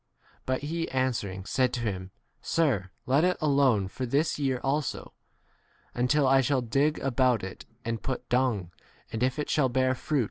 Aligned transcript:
8 0.35 0.41
But 0.47 0.61
he 0.61 0.89
answering 0.89 1.45
said 1.45 1.71
to 1.73 1.79
him, 1.81 2.09
Sir, 2.41 2.89
let 3.05 3.23
it 3.23 3.37
alone 3.39 3.87
for 3.87 4.07
this 4.07 4.39
year 4.39 4.59
also, 4.63 5.13
until 5.93 6.25
I 6.25 6.41
shall 6.41 6.63
dig 6.63 6.97
about 7.01 7.43
it 7.43 7.67
and 7.85 8.01
put 8.01 8.27
dung, 8.27 8.71
9 8.71 8.71
and 9.13 9.21
if 9.21 9.37
it 9.37 9.47
shall 9.47 9.69
bear 9.69 9.93
fruit— 9.93 9.93
but 9.93 9.93
if 9.93 9.99
have 9.99 10.07
to 10.07 10.13
do. 10.15 10.19